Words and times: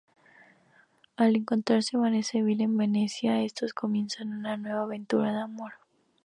Al 1.15 1.35
encontrarse 1.35 1.95
Vanesa 1.95 2.39
y 2.39 2.41
Bill 2.41 2.61
en 2.61 2.75
Venecia, 2.75 3.43
estos 3.43 3.71
comienzan 3.75 4.33
una 4.33 4.53
aventura 4.53 5.31
de 5.31 5.41
amor. 5.41 5.73